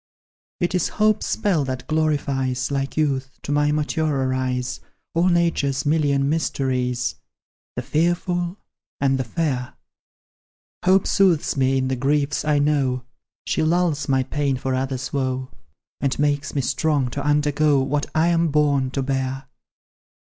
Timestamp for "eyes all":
4.33-5.27